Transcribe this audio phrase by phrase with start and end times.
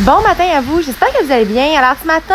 [0.00, 1.76] Bon matin à vous, j'espère que vous allez bien.
[1.76, 2.34] Alors ce matin,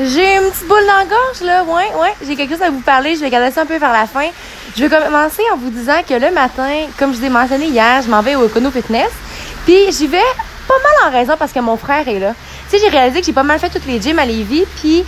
[0.00, 2.80] j'ai une petite boule dans la gorge là, ouais, ouais, j'ai quelque chose à vous
[2.80, 4.24] parler, je vais garder ça un peu vers la fin.
[4.74, 8.00] Je vais commencer en vous disant que le matin, comme je vous ai mentionné hier,
[8.02, 9.10] je m'en vais au Econo Fitness,
[9.66, 10.16] puis j'y vais
[10.66, 12.32] pas mal en raison parce que mon frère est là.
[12.70, 15.04] Tu sais, j'ai réalisé que j'ai pas mal fait toutes les gyms à Lévis, puis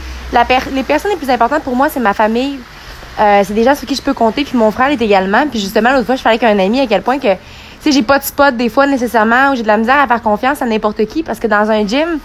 [0.74, 2.58] les personnes les plus importantes pour moi, c'est ma famille.
[3.18, 5.46] Euh, c'est des gens sur qui je peux compter, puis mon frère est également.
[5.46, 7.28] Puis justement, l'autre fois, je parlais avec un ami à quel point que
[7.84, 10.22] sais, j'ai pas de spot des fois nécessairement où j'ai de la misère à faire
[10.22, 12.18] confiance à n'importe qui parce que dans un gym,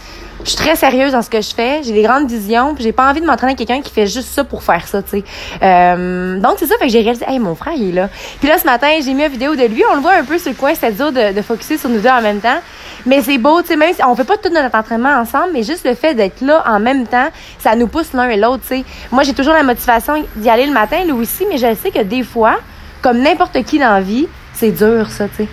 [0.43, 2.91] je suis très sérieuse dans ce que je fais, j'ai des grandes visions, puis j'ai
[2.91, 5.23] pas envie de m'entraîner avec quelqu'un qui fait juste ça pour faire ça, tu sais.
[5.63, 8.09] Euh, donc c'est ça, fait que j'ai réalisé, hey, mon frère il est là.
[8.39, 10.37] Puis là ce matin, j'ai mis une vidéo de lui, on le voit un peu
[10.37, 12.59] sur le coin, c'est dur de, de focuser sur nous deux en même temps.
[13.05, 15.63] Mais c'est beau, tu sais, même si on fait pas tout notre entraînement ensemble, mais
[15.63, 17.27] juste le fait d'être là en même temps,
[17.59, 18.83] ça nous pousse l'un et l'autre, tu sais.
[19.11, 22.01] Moi, j'ai toujours la motivation d'y aller le matin, lui aussi, mais je sais que
[22.01, 22.55] des fois,
[23.01, 25.47] comme n'importe qui dans la vie, c'est dur, ça, tu sais.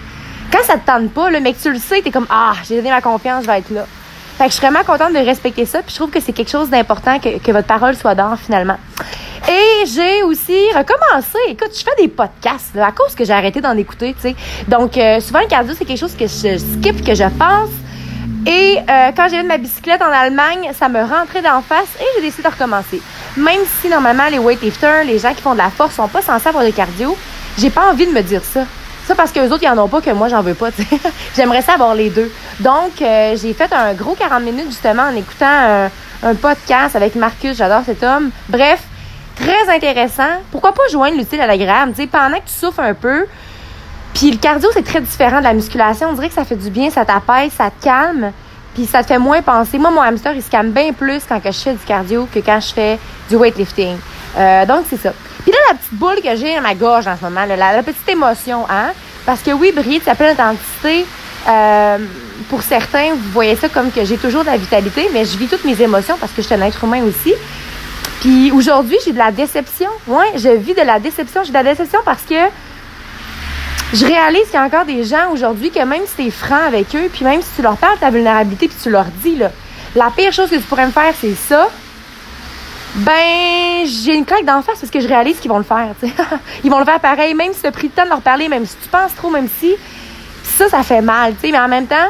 [0.53, 2.91] Quand ça te tente pas, le mec, tu le sais, t'es comme, ah, j'ai donné
[2.91, 3.87] ma confiance, je vais être là.
[4.39, 6.51] Fait que je suis vraiment contente de respecter ça, puis je trouve que c'est quelque
[6.51, 8.77] chose d'important que, que votre parole soit d'or, finalement.
[9.49, 11.39] Et j'ai aussi recommencé.
[11.49, 14.37] Écoute, je fais des podcasts à cause que j'ai arrêté d'en écouter, tu sais.
[14.69, 17.71] Donc, euh, souvent, le cardio, c'est quelque chose que je skip, que je pense.
[18.47, 22.05] Et euh, quand j'ai eu ma bicyclette en Allemagne, ça me rentrait d'en face et
[22.17, 23.01] j'ai décidé de recommencer.
[23.37, 26.49] Même si, normalement, les weightlifters, les gens qui font de la force, sont pas censés
[26.49, 27.17] avoir de cardio,
[27.59, 28.65] j'ai pas envie de me dire ça.
[29.07, 30.69] Ça parce que les autres, ils en ont pas, que moi, j'en veux pas.
[31.37, 32.31] J'aimerais ça avoir les deux.
[32.61, 35.91] Donc, euh, j'ai fait un gros 40 minutes, justement, en écoutant un,
[36.23, 37.57] un podcast avec Marcus.
[37.57, 38.31] J'adore cet homme.
[38.49, 38.83] Bref,
[39.37, 40.39] très intéressant.
[40.51, 41.93] Pourquoi pas joindre l'utile à l'agréable?
[41.93, 43.27] Tu sais, pendant que tu souffres un peu,
[44.15, 46.09] puis le cardio, c'est très différent de la musculation.
[46.11, 48.33] On dirait que ça fait du bien, ça t'apaise, ça te calme,
[48.75, 49.79] puis ça te fait moins penser.
[49.79, 52.39] Moi, mon hamster, il se calme bien plus quand que je fais du cardio que
[52.41, 53.97] quand je fais du weightlifting.
[54.37, 55.13] Euh, donc, c'est ça.
[55.43, 58.09] Puis là, la petite boule que j'ai dans ma gorge en ce moment, la, petite
[58.09, 58.93] émotion, hein?
[59.27, 61.07] Parce que oui, briller ça s'appelle l'intensité.
[61.49, 61.99] Euh,
[62.49, 65.47] pour certains, vous voyez ça comme que j'ai toujours de la vitalité, mais je vis
[65.47, 67.35] toutes mes émotions parce que je suis un être humain aussi.
[68.21, 69.91] Puis aujourd'hui, j'ai de la déception.
[70.07, 71.43] Ouais, je vis de la déception.
[71.43, 72.35] J'ai de la déception parce que
[73.93, 76.67] je réalise qu'il y a encore des gens aujourd'hui que même si tu es franc
[76.67, 79.37] avec eux, puis même si tu leur parles de ta vulnérabilité, puis tu leur dis,
[79.37, 79.51] là,
[79.95, 81.69] la pire chose que tu pourrais me faire, c'est ça,
[82.95, 85.95] ben, j'ai une claque d'en face parce que je réalise qu'ils vont le faire.
[86.65, 88.49] Ils vont le faire pareil, même si tu as pris le temps de leur parler,
[88.49, 89.75] même si tu penses trop, même si.
[90.45, 91.53] Ça, ça fait mal, tu sais.
[91.53, 92.09] Mais en même temps,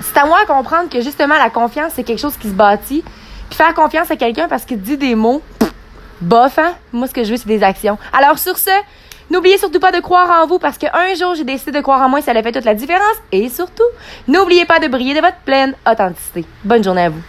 [0.00, 3.04] c'est à moi de comprendre que justement, la confiance, c'est quelque chose qui se bâtit.
[3.48, 5.40] Puis faire confiance à quelqu'un parce qu'il dit des mots,
[6.20, 6.74] bof, hein?
[6.92, 7.96] Moi, ce que je veux, c'est des actions.
[8.12, 8.70] Alors, sur ce,
[9.30, 12.08] n'oubliez surtout pas de croire en vous parce qu'un jour, j'ai décidé de croire en
[12.08, 13.16] moi, ça a fait toute la différence.
[13.30, 13.84] Et surtout,
[14.26, 16.44] n'oubliez pas de briller de votre pleine authenticité.
[16.64, 17.22] Bonne journée à vous.